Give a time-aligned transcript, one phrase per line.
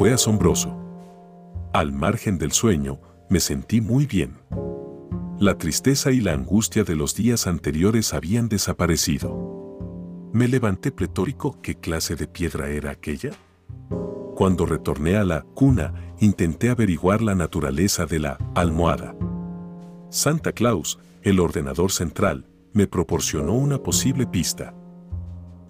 [0.00, 0.74] Fue asombroso.
[1.74, 4.38] Al margen del sueño, me sentí muy bien.
[5.38, 10.30] La tristeza y la angustia de los días anteriores habían desaparecido.
[10.32, 13.32] Me levanté pletórico, ¿qué clase de piedra era aquella?
[14.36, 19.14] Cuando retorné a la cuna, intenté averiguar la naturaleza de la almohada.
[20.08, 24.72] Santa Claus, el ordenador central, me proporcionó una posible pista.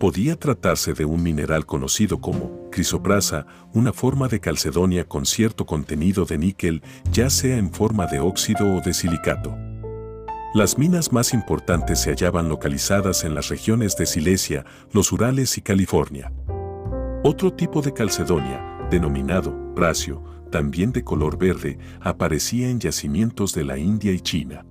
[0.00, 6.24] Podía tratarse de un mineral conocido como crisoprasa, una forma de calcedonia con cierto contenido
[6.24, 6.82] de níquel,
[7.12, 9.54] ya sea en forma de óxido o de silicato.
[10.54, 15.60] Las minas más importantes se hallaban localizadas en las regiones de Silesia, los Urales y
[15.60, 16.32] California.
[17.22, 23.76] Otro tipo de calcedonia, denominado bracio, también de color verde, aparecía en yacimientos de la
[23.76, 24.64] India y China.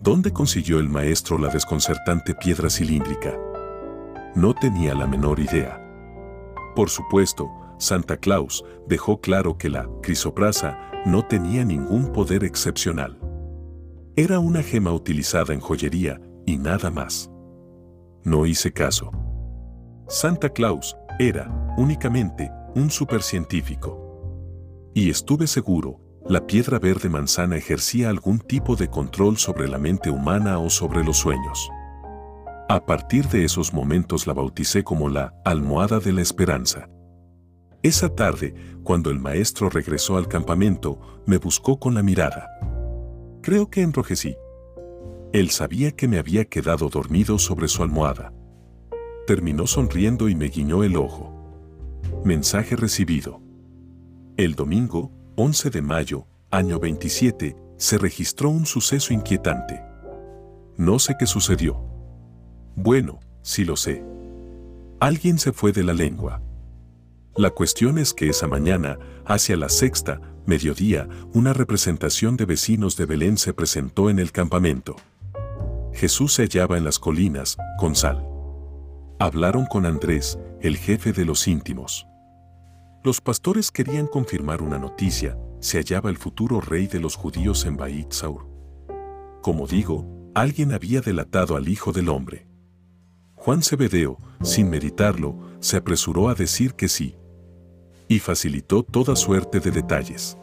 [0.00, 3.38] ¿Dónde consiguió el maestro la desconcertante piedra cilíndrica?
[4.34, 5.78] No tenía la menor idea.
[6.74, 13.18] Por supuesto, Santa Claus dejó claro que la crisoprasa no tenía ningún poder excepcional.
[14.16, 17.30] Era una gema utilizada en joyería y nada más.
[18.24, 19.10] No hice caso.
[20.08, 23.98] Santa Claus era, únicamente, un supercientífico.
[24.94, 30.10] Y estuve seguro, la piedra verde manzana ejercía algún tipo de control sobre la mente
[30.10, 31.70] humana o sobre los sueños.
[32.72, 36.88] A partir de esos momentos la bauticé como la almohada de la esperanza.
[37.82, 42.48] Esa tarde, cuando el maestro regresó al campamento, me buscó con la mirada.
[43.42, 44.36] Creo que enrojecí.
[45.34, 48.32] Él sabía que me había quedado dormido sobre su almohada.
[49.26, 51.30] Terminó sonriendo y me guiñó el ojo.
[52.24, 53.42] Mensaje recibido.
[54.38, 59.82] El domingo, 11 de mayo, año 27, se registró un suceso inquietante.
[60.78, 61.91] No sé qué sucedió.
[62.76, 64.04] Bueno, sí lo sé.
[65.00, 66.42] Alguien se fue de la lengua.
[67.36, 73.06] La cuestión es que esa mañana, hacia la sexta, mediodía, una representación de vecinos de
[73.06, 74.96] Belén se presentó en el campamento.
[75.92, 78.26] Jesús se hallaba en las colinas, con sal.
[79.18, 82.06] Hablaron con Andrés, el jefe de los íntimos.
[83.04, 87.76] Los pastores querían confirmar una noticia, se hallaba el futuro rey de los judíos en
[87.76, 88.46] Bait Saur.
[89.42, 92.51] Como digo, alguien había delatado al Hijo del Hombre.
[93.44, 97.16] Juan Cebedeo, sin meditarlo, se apresuró a decir que sí.
[98.06, 100.38] Y facilitó toda suerte de detalles.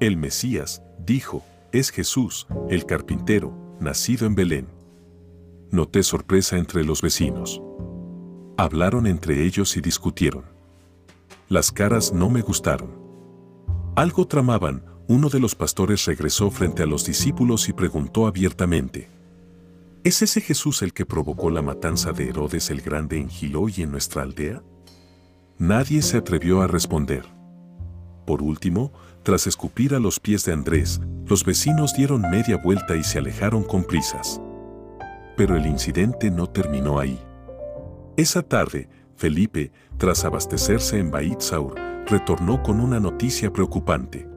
[0.00, 4.66] El Mesías, dijo, es Jesús, el carpintero, nacido en Belén.
[5.70, 7.62] Noté sorpresa entre los vecinos.
[8.56, 10.46] Hablaron entre ellos y discutieron.
[11.48, 12.90] Las caras no me gustaron.
[13.94, 19.08] Algo tramaban, uno de los pastores regresó frente a los discípulos y preguntó abiertamente,
[20.02, 23.82] ¿Es ese Jesús el que provocó la matanza de Herodes el Grande en Gilo y
[23.82, 24.62] en nuestra aldea?
[25.58, 27.26] Nadie se atrevió a responder.
[28.26, 33.04] Por último, tras escupir a los pies de Andrés, los vecinos dieron media vuelta y
[33.04, 34.40] se alejaron con prisas.
[35.36, 37.20] Pero el incidente no terminó ahí.
[38.16, 41.74] Esa tarde, Felipe, tras abastecerse en Bait Saur,
[42.06, 44.29] retornó con una noticia preocupante.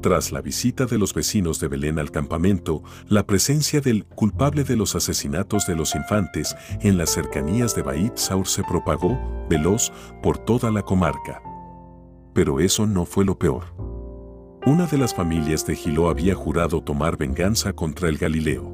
[0.00, 4.74] Tras la visita de los vecinos de Belén al campamento, la presencia del culpable de
[4.74, 10.38] los asesinatos de los infantes en las cercanías de Bait Saur se propagó, veloz, por
[10.38, 11.42] toda la comarca.
[12.32, 13.74] Pero eso no fue lo peor.
[14.64, 18.72] Una de las familias de Gilo había jurado tomar venganza contra el Galileo.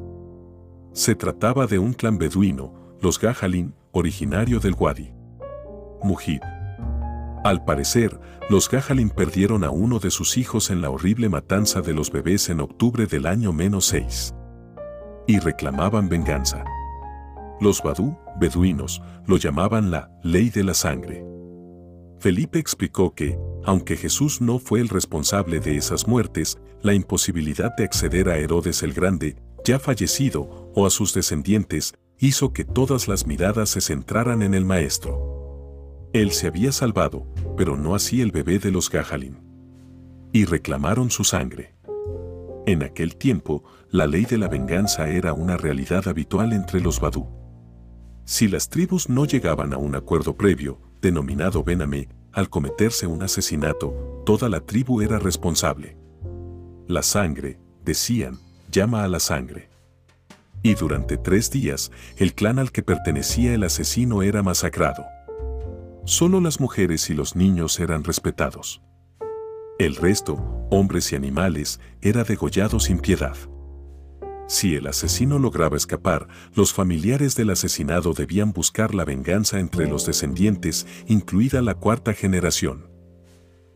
[0.93, 5.13] Se trataba de un clan beduino, los Gajalin, originario del Wadi.
[6.03, 6.56] Mujib.
[7.47, 8.19] Al parecer,
[8.51, 12.49] los Gajalin perdieron a uno de sus hijos en la horrible matanza de los bebés
[12.49, 14.35] en octubre del año menos 6.
[15.29, 16.65] Y reclamaban venganza.
[17.61, 21.25] Los Badú, beduinos, lo llamaban la ley de la sangre.
[22.19, 27.85] Felipe explicó que, aunque Jesús no fue el responsable de esas muertes, la imposibilidad de
[27.85, 33.25] acceder a Herodes el Grande, ya fallecido, o a sus descendientes, hizo que todas las
[33.25, 35.26] miradas se centraran en el Maestro.
[36.17, 37.27] Él se había salvado,
[37.59, 39.37] pero no así el bebé de los Gajalin.
[40.33, 41.75] Y reclamaron su sangre.
[42.65, 47.27] En aquel tiempo, la ley de la venganza era una realidad habitual entre los Badú.
[48.25, 54.23] Si las tribus no llegaban a un acuerdo previo, denominado Bename, al cometerse un asesinato,
[54.25, 55.99] toda la tribu era responsable.
[56.87, 58.39] La sangre, decían,
[58.73, 59.69] llama a la sangre.
[60.63, 65.05] Y durante tres días, el clan al que pertenecía el asesino era masacrado.
[66.07, 68.81] Solo las mujeres y los niños eran respetados.
[69.81, 70.37] El resto,
[70.71, 73.37] hombres y animales, era degollado sin piedad.
[74.47, 80.07] Si el asesino lograba escapar, los familiares del asesinado debían buscar la venganza entre los
[80.07, 82.89] descendientes, incluida la cuarta generación.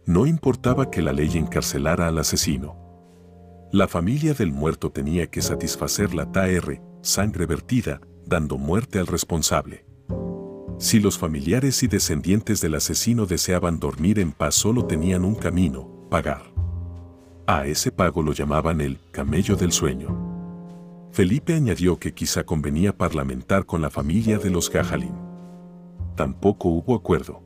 [0.07, 2.77] No importaba que la ley encarcelara al asesino.
[3.73, 9.90] La familia del muerto tenía que satisfacer la TAR, sangre vertida, dando muerte al responsable.
[10.81, 15.87] Si los familiares y descendientes del asesino deseaban dormir en paz solo tenían un camino,
[16.09, 16.41] pagar.
[17.47, 21.11] A ese pago lo llamaban el camello del sueño.
[21.13, 25.15] Felipe añadió que quizá convenía parlamentar con la familia de los Gajalin.
[26.17, 27.43] Tampoco hubo acuerdo.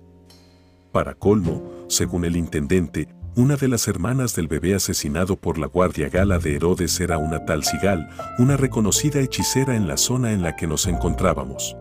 [0.92, 6.08] Para colmo, según el intendente, una de las hermanas del bebé asesinado por la guardia
[6.08, 8.08] gala de Herodes era una tal Sigal,
[8.38, 11.76] una reconocida hechicera en la zona en la que nos encontrábamos.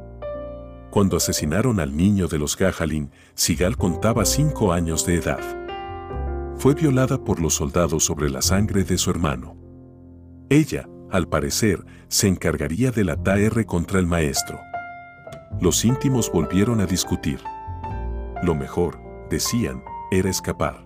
[0.93, 5.39] Cuando asesinaron al niño de los Gajalin, Sigal contaba cinco años de edad.
[6.57, 9.57] Fue violada por los soldados sobre la sangre de su hermano.
[10.49, 13.17] Ella, al parecer, se encargaría de la
[13.65, 14.59] contra el maestro.
[15.59, 17.39] Los íntimos volvieron a discutir.
[18.43, 18.99] Lo mejor,
[19.31, 20.85] decían, era escapar.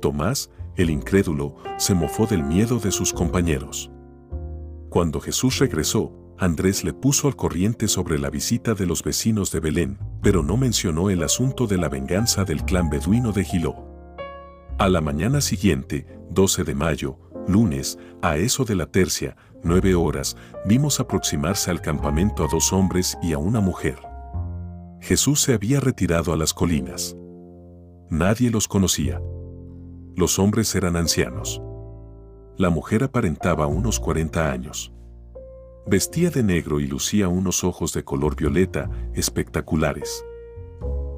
[0.00, 3.92] Tomás, el incrédulo, se mofó del miedo de sus compañeros.
[4.88, 9.60] Cuando Jesús regresó, Andrés le puso al corriente sobre la visita de los vecinos de
[9.60, 13.76] Belén, pero no mencionó el asunto de la venganza del clan beduino de Giló.
[14.78, 20.36] A la mañana siguiente, 12 de mayo, lunes, a eso de la tercia, nueve horas,
[20.64, 23.98] vimos aproximarse al campamento a dos hombres y a una mujer.
[25.00, 27.16] Jesús se había retirado a las colinas.
[28.10, 29.20] Nadie los conocía.
[30.16, 31.62] Los hombres eran ancianos.
[32.56, 34.93] La mujer aparentaba unos 40 años.
[35.86, 40.24] Vestía de negro y lucía unos ojos de color violeta espectaculares.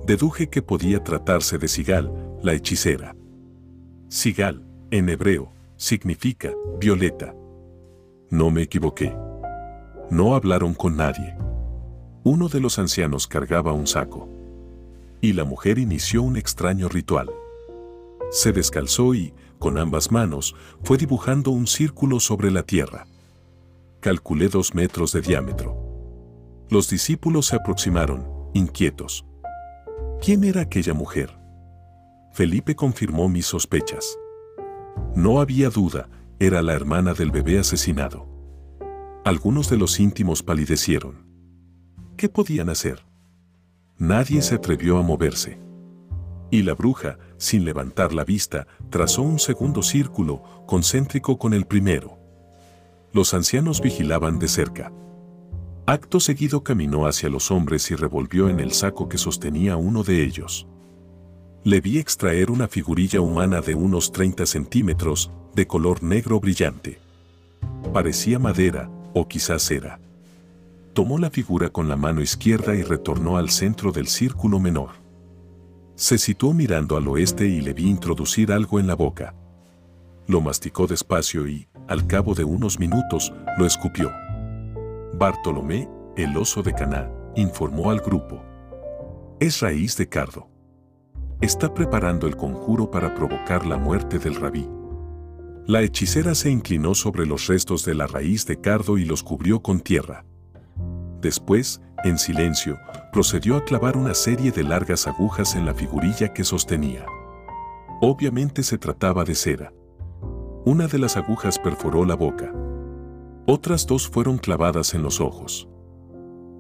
[0.05, 3.15] Deduje que podía tratarse de Sigal, la hechicera.
[4.09, 7.33] Sigal, en hebreo, significa violeta.
[8.29, 9.17] No me equivoqué.
[10.11, 11.37] No hablaron con nadie.
[12.25, 14.29] Uno de los ancianos cargaba un saco.
[15.21, 17.31] Y la mujer inició un extraño ritual.
[18.33, 23.07] Se descalzó y, con ambas manos, fue dibujando un círculo sobre la tierra
[24.07, 25.77] calculé dos metros de diámetro.
[26.71, 28.25] Los discípulos se aproximaron,
[28.55, 29.27] inquietos.
[30.23, 31.37] ¿Quién era aquella mujer?
[32.31, 34.17] Felipe confirmó mis sospechas.
[35.17, 36.09] No había duda,
[36.39, 38.29] era la hermana del bebé asesinado.
[39.25, 41.27] Algunos de los íntimos palidecieron.
[42.17, 43.05] ¿Qué podían hacer?
[43.99, 45.59] Nadie se atrevió a moverse.
[46.53, 52.16] Y la bruja, sin levantar la vista, trazó un segundo círculo, concéntrico con el primero
[53.13, 54.93] los ancianos vigilaban de cerca.
[55.87, 60.25] Acto seguido caminó hacia los hombres y revolvió en el saco que sostenía uno de
[60.25, 60.67] ellos.
[61.63, 66.99] Le vi extraer una figurilla humana de unos 30 centímetros, de color negro brillante.
[67.93, 70.01] Parecía madera, o quizás cera.
[70.93, 74.91] Tomó la figura con la mano izquierda y retornó al centro del círculo menor.
[75.95, 79.35] Se situó mirando al oeste y le vi introducir algo en la boca.
[80.27, 84.11] Lo masticó despacio y, al cabo de unos minutos, lo escupió.
[85.15, 88.43] Bartolomé, el oso de Caná, informó al grupo.
[89.39, 90.49] Es raíz de cardo.
[91.41, 94.69] Está preparando el conjuro para provocar la muerte del rabí.
[95.67, 99.61] La hechicera se inclinó sobre los restos de la raíz de cardo y los cubrió
[99.61, 100.25] con tierra.
[101.21, 102.79] Después, en silencio,
[103.13, 107.05] procedió a clavar una serie de largas agujas en la figurilla que sostenía.
[108.01, 109.73] Obviamente se trataba de cera.
[110.67, 112.53] Una de las agujas perforó la boca.
[113.47, 115.69] Otras dos fueron clavadas en los ojos.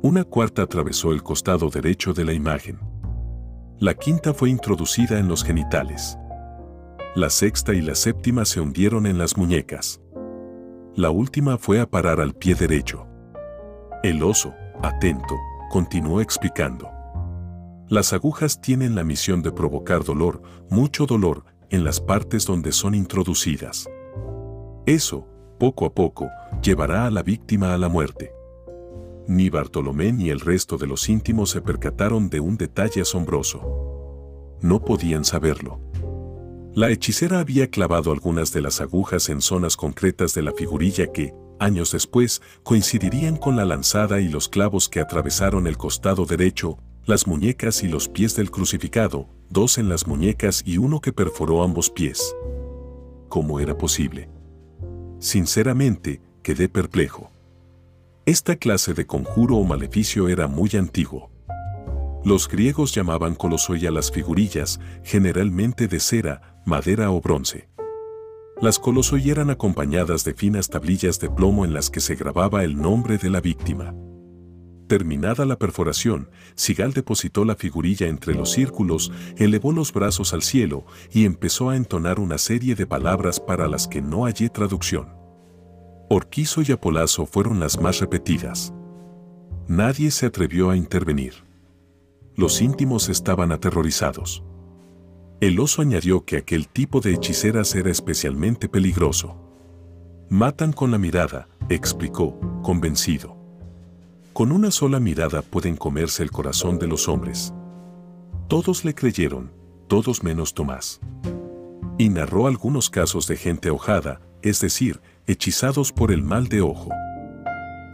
[0.00, 2.78] Una cuarta atravesó el costado derecho de la imagen.
[3.80, 6.16] La quinta fue introducida en los genitales.
[7.16, 10.00] La sexta y la séptima se hundieron en las muñecas.
[10.94, 13.08] La última fue a parar al pie derecho.
[14.04, 15.34] El oso, atento,
[15.68, 16.88] continuó explicando.
[17.88, 22.94] Las agujas tienen la misión de provocar dolor, mucho dolor, en las partes donde son
[22.94, 23.88] introducidas.
[24.86, 25.26] Eso,
[25.58, 26.30] poco a poco,
[26.62, 28.32] llevará a la víctima a la muerte.
[29.26, 34.56] Ni Bartolomé ni el resto de los íntimos se percataron de un detalle asombroso.
[34.60, 35.80] No podían saberlo.
[36.72, 41.34] La hechicera había clavado algunas de las agujas en zonas concretas de la figurilla que,
[41.58, 47.26] años después, coincidirían con la lanzada y los clavos que atravesaron el costado derecho, las
[47.26, 51.90] muñecas y los pies del crucificado, dos en las muñecas y uno que perforó ambos
[51.90, 52.36] pies.
[53.28, 54.35] ¿Cómo era posible?
[55.18, 57.30] Sinceramente, quedé perplejo.
[58.26, 61.30] Esta clase de conjuro o maleficio era muy antiguo.
[62.24, 67.68] Los griegos llamaban colosoi a las figurillas, generalmente de cera, madera o bronce.
[68.60, 72.76] Las colosoi eran acompañadas de finas tablillas de plomo en las que se grababa el
[72.76, 73.94] nombre de la víctima.
[74.86, 80.84] Terminada la perforación, Sigal depositó la figurilla entre los círculos, elevó los brazos al cielo
[81.12, 85.08] y empezó a entonar una serie de palabras para las que no hallé traducción.
[86.08, 88.72] Orquizo y Apolazo fueron las más repetidas.
[89.66, 91.34] Nadie se atrevió a intervenir.
[92.36, 94.44] Los íntimos estaban aterrorizados.
[95.40, 99.36] El oso añadió que aquel tipo de hechiceras era especialmente peligroso.
[100.30, 103.45] Matan con la mirada, explicó, convencido.
[104.36, 107.54] Con una sola mirada pueden comerse el corazón de los hombres.
[108.48, 109.50] Todos le creyeron,
[109.88, 111.00] todos menos Tomás.
[111.96, 116.90] Y narró algunos casos de gente hojada, es decir, hechizados por el mal de ojo.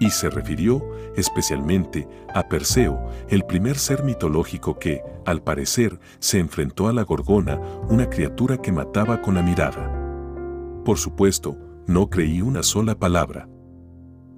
[0.00, 0.82] Y se refirió,
[1.14, 7.61] especialmente, a Perseo, el primer ser mitológico que, al parecer, se enfrentó a la gorgona,
[7.88, 9.92] una criatura que mataba con la mirada.
[10.84, 11.56] Por supuesto,
[11.87, 13.49] no creí una sola palabra,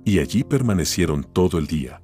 [0.05, 2.03] y allí permanecieron todo el día.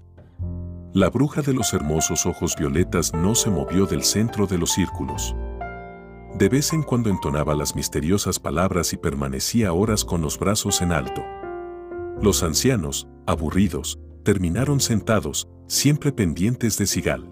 [0.93, 5.37] La bruja de los hermosos ojos violetas no se movió del centro de los círculos.
[6.37, 10.93] De vez en cuando entonaba las misteriosas palabras y permanecía horas con los brazos en
[10.93, 11.23] alto.
[12.21, 17.31] Los ancianos, aburridos, terminaron sentados, siempre pendientes de Sigal.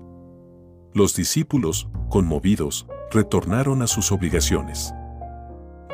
[0.95, 4.93] Los discípulos, conmovidos, retornaron a sus obligaciones.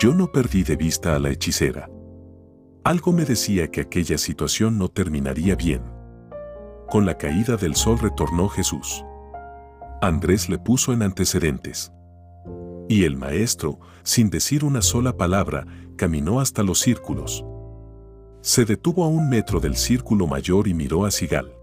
[0.00, 1.88] Yo no perdí de vista a la hechicera.
[2.84, 5.80] Algo me decía que aquella situación no terminaría bien.
[6.90, 9.02] Con la caída del sol retornó Jesús.
[10.02, 11.90] Andrés le puso en antecedentes.
[12.86, 17.42] Y el maestro, sin decir una sola palabra, caminó hasta los círculos.
[18.42, 21.54] Se detuvo a un metro del círculo mayor y miró a Sigal.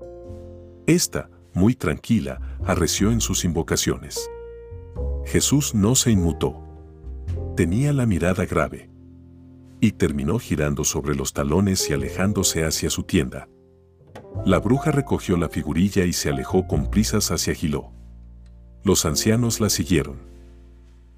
[0.87, 4.27] Esta, muy tranquila, arreció en sus invocaciones.
[5.25, 6.59] Jesús no se inmutó.
[7.55, 8.89] Tenía la mirada grave
[9.81, 13.49] y terminó girando sobre los talones y alejándose hacia su tienda.
[14.45, 17.91] La bruja recogió la figurilla y se alejó con prisas hacia Giló.
[18.83, 20.19] Los ancianos la siguieron.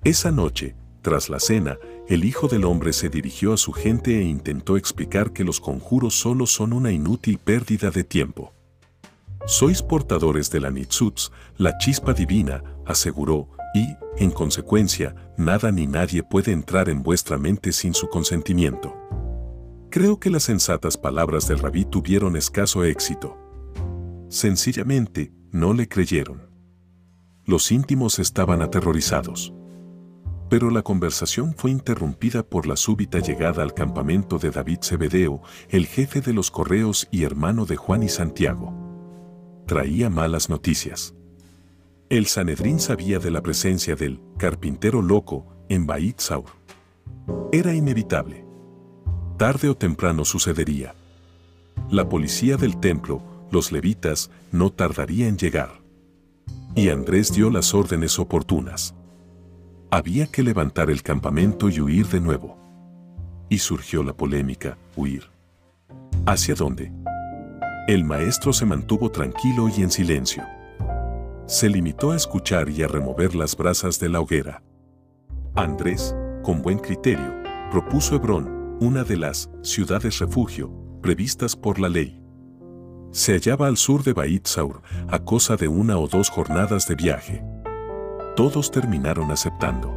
[0.04, 1.78] Esa noche, tras la cena,
[2.08, 6.16] el Hijo del Hombre se dirigió a su gente e intentó explicar que los conjuros
[6.16, 8.54] solo son una inútil pérdida de tiempo.
[9.46, 16.24] Sois portadores de la Nitsuts, la chispa divina, aseguró, y, en consecuencia, nada ni nadie
[16.24, 18.94] puede entrar en vuestra mente sin su consentimiento.
[19.90, 23.38] Creo que las sensatas palabras del rabí tuvieron escaso éxito.
[24.30, 26.50] Sencillamente, no le creyeron.
[27.46, 29.54] Los íntimos estaban aterrorizados.
[30.50, 35.88] Pero la conversación fue interrumpida por la súbita llegada al campamento de David Cebedeo, el
[35.88, 38.74] jefe de los correos y hermano de Juan y Santiago.
[39.66, 41.16] Traía malas noticias.
[42.14, 46.52] El Sanedrín sabía de la presencia del carpintero loco en Bait Saur.
[47.52, 48.46] Era inevitable.
[49.40, 50.94] Tarde o temprano sucedería.
[51.90, 55.82] La policía del templo, los levitas, no tardaría en llegar.
[56.76, 58.94] Y Andrés dio las órdenes oportunas.
[59.90, 62.60] Había que levantar el campamento y huir de nuevo.
[63.50, 65.32] Y surgió la polémica, huir.
[66.28, 66.94] ¿Hacia dónde?
[67.88, 70.44] El maestro se mantuvo tranquilo y en silencio
[71.46, 74.64] se limitó a escuchar y a remover las brasas de la hoguera.
[75.56, 77.34] Andrés, con buen criterio,
[77.72, 82.22] propuso Hebrón, una de las ciudades refugio previstas por la ley.
[83.12, 86.96] Se hallaba al sur de Bait Saur, a cosa de una o dos jornadas de
[86.96, 87.44] viaje.
[88.36, 89.94] Todos terminaron aceptando.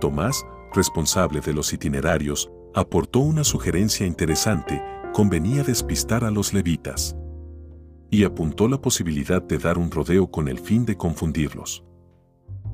[0.00, 0.44] Tomás,
[0.74, 4.82] responsable de los itinerarios, aportó una sugerencia interesante,
[5.12, 7.16] convenía despistar a los levitas
[8.12, 11.82] y apuntó la posibilidad de dar un rodeo con el fin de confundirlos.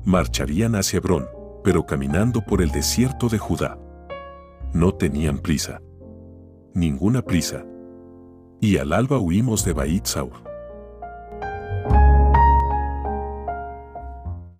[0.03, 1.29] Marcharían hacia Hebrón,
[1.63, 3.79] pero caminando por el desierto de Judá.
[4.73, 5.81] No tenían prisa.
[6.73, 7.65] Ninguna prisa.
[8.59, 10.48] Y al alba huimos de Bait Saur.